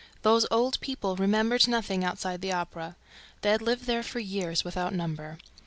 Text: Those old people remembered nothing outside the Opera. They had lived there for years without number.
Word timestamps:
Those 0.23 0.47
old 0.49 0.79
people 0.79 1.15
remembered 1.15 1.67
nothing 1.67 2.03
outside 2.03 2.41
the 2.41 2.51
Opera. 2.51 2.95
They 3.41 3.51
had 3.51 3.61
lived 3.61 3.85
there 3.85 4.01
for 4.01 4.17
years 4.17 4.63
without 4.63 4.95
number. 4.95 5.37